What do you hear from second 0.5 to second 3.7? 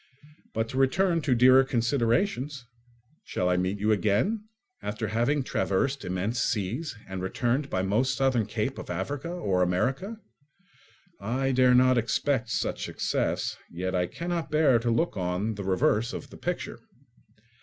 But to return to dearer considerations. Shall I